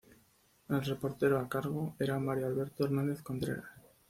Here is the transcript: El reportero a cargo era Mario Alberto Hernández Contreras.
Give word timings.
El 0.67 0.81
reportero 0.81 1.37
a 1.37 1.47
cargo 1.47 1.95
era 1.99 2.17
Mario 2.17 2.47
Alberto 2.47 2.85
Hernández 2.85 3.21
Contreras. 3.21 3.69